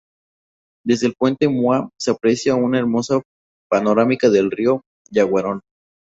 [0.83, 3.21] Desde el puente Mauá se aprecia una hermosa
[3.69, 4.81] panorámica del río
[5.11, 5.61] Yaguarón.